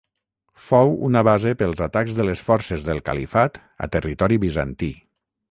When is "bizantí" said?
4.47-4.93